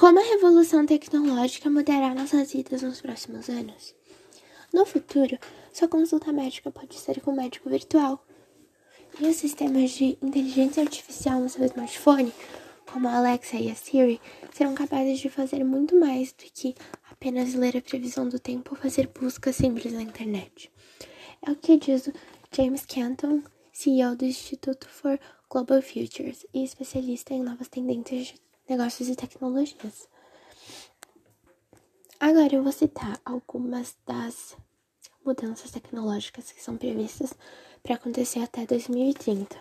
[0.00, 3.94] Como a revolução tecnológica mudará nossas vidas nos próximos anos?
[4.72, 5.38] No futuro,
[5.74, 8.24] sua consulta médica pode ser com um médico virtual.
[9.20, 12.32] E os sistemas de inteligência artificial no seu smartphone,
[12.90, 14.18] como a Alexa e a Siri,
[14.54, 16.74] serão capazes de fazer muito mais do que
[17.10, 20.72] apenas ler a previsão do tempo ou fazer buscas simples na internet.
[21.46, 22.12] É o que diz o
[22.50, 25.20] James Canton, CEO do Instituto for
[25.50, 28.32] Global Futures e especialista em novas tendências
[28.70, 30.08] negócios e tecnologias.
[32.20, 34.56] Agora eu vou citar algumas das
[35.26, 37.34] mudanças tecnológicas que são previstas
[37.82, 39.56] para acontecer até 2030.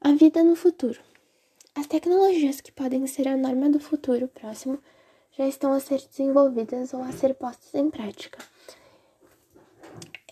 [0.00, 0.98] A vida no futuro.
[1.76, 4.80] As tecnologias que podem ser a norma do futuro próximo
[5.38, 8.38] já estão a ser desenvolvidas ou a ser postas em prática.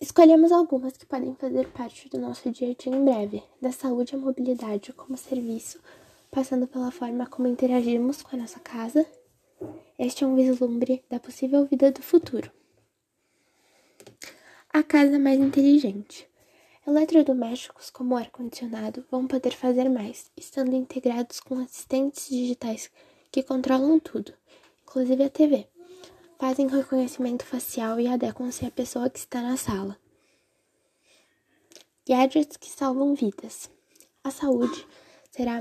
[0.00, 4.16] Escolhemos algumas que podem fazer parte do nosso dia a dia em breve, da saúde
[4.16, 5.78] à mobilidade como serviço,
[6.30, 9.06] passando pela forma como interagimos com a nossa casa.
[9.98, 12.50] Este é um vislumbre da possível vida do futuro.
[14.72, 16.28] A casa mais inteligente.
[16.86, 22.90] Eletrodomésticos como o ar-condicionado vão poder fazer mais, estando integrados com assistentes digitais
[23.32, 24.32] que controlam tudo,
[24.82, 25.66] inclusive a TV.
[26.38, 29.98] Fazem reconhecimento facial e adequam-se à pessoa que está na sala.
[32.08, 33.68] Gadgets que salvam vidas.
[34.22, 34.86] A saúde
[35.30, 35.60] será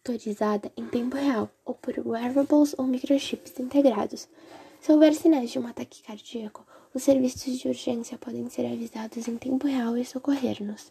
[0.00, 4.28] monitorizada em tempo real ou por wearables ou microchips integrados.
[4.80, 9.36] Se houver sinais de um ataque cardíaco, os serviços de urgência podem ser avisados em
[9.36, 10.90] tempo real e socorrer-nos.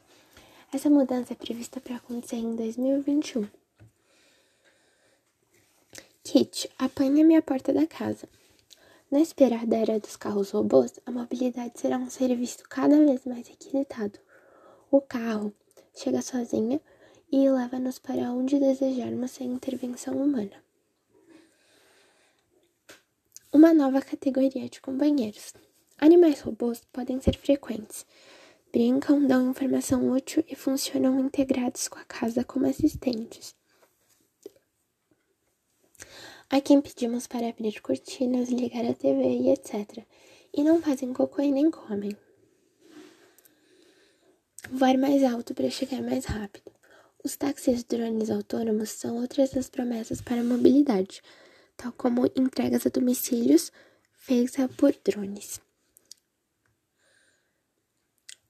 [0.71, 3.47] Essa mudança é prevista para acontecer em 2021.
[6.23, 8.29] Kit, apanha-me a porta da casa.
[9.09, 14.19] Na esperada era dos carros robôs, a mobilidade será um serviço cada vez mais requisitado.
[14.91, 15.51] O carro
[15.95, 16.79] chega sozinho
[17.31, 20.63] e leva-nos para onde desejarmos sem intervenção humana.
[23.51, 25.53] Uma nova categoria de companheiros.
[25.97, 28.05] Animais robôs podem ser frequentes.
[28.71, 33.55] Brincam, dão informação útil e funcionam integrados com a casa como assistentes.
[36.49, 40.05] A quem pedimos para abrir cortinas, ligar a TV e etc.
[40.53, 42.15] E não fazem cocô e nem comem.
[44.71, 46.78] Voar mais alto para chegar mais rápido.
[47.21, 51.21] Os táxis drones autônomos são outras das promessas para a mobilidade,
[51.75, 53.71] tal como entregas a domicílios
[54.13, 55.59] feitas por drones.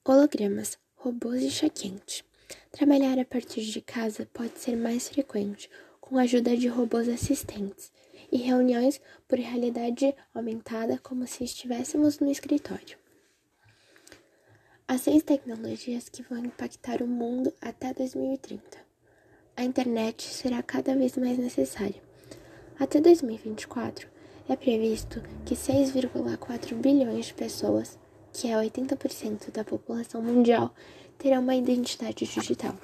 [0.04, 2.24] Hologramas, robôs e chá quente.
[2.70, 5.68] Trabalhar a partir de casa pode ser mais frequente,
[6.00, 7.92] com a ajuda de robôs assistentes,
[8.30, 12.96] e reuniões por realidade aumentada como se estivéssemos no escritório.
[14.92, 18.60] As seis tecnologias que vão impactar o mundo até 2030.
[19.56, 22.02] A internet será cada vez mais necessária.
[22.76, 24.08] Até 2024,
[24.48, 27.96] é previsto que 6,4 bilhões de pessoas
[28.32, 30.74] que é 80% da população mundial,
[31.16, 32.74] terá uma identidade digital.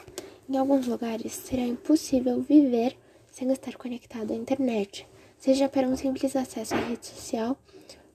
[0.49, 2.97] Em alguns lugares, será impossível viver
[3.33, 5.09] sem estar conectado à internet,
[5.41, 7.59] seja para um simples acesso à rede social,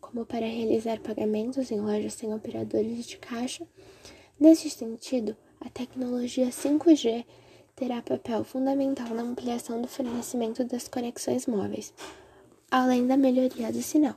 [0.01, 3.65] como para realizar pagamentos em lojas sem operadores de caixa.
[4.37, 7.23] Neste sentido, a tecnologia 5G
[7.75, 11.93] terá papel fundamental na ampliação do fornecimento das conexões móveis,
[12.69, 14.15] além da melhoria do sinal.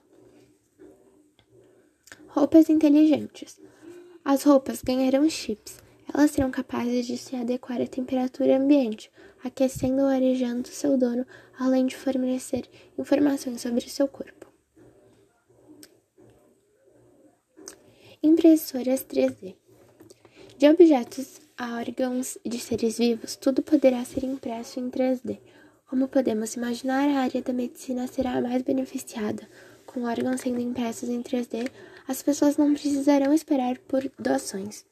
[2.29, 3.61] Roupas inteligentes.
[4.25, 5.79] As roupas ganharão chips.
[6.13, 9.11] Elas serão capazes de se adequar à temperatura ambiente,
[9.43, 11.27] aquecendo ou arejando seu dono,
[11.59, 12.69] além de fornecer
[12.99, 14.44] informações sobre seu corpo.
[18.25, 19.55] Impressoras 3D.
[20.57, 25.39] De objetos a órgãos de seres vivos, tudo poderá ser impresso em 3D.
[25.87, 29.47] Como podemos imaginar, a área da medicina será a mais beneficiada,
[29.85, 31.71] com órgãos sendo impressos em 3D
[32.09, 34.87] as pessoas não precisarão esperar por doações.